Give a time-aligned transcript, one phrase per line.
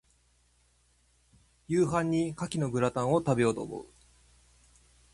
[1.67, 3.85] 夕飯に牡蠣のグラタンを、食べようと思う。